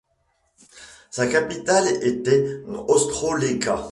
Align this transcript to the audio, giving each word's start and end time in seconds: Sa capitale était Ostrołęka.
Sa 1.11 1.27
capitale 1.27 1.87
était 2.03 2.63
Ostrołęka. 2.87 3.87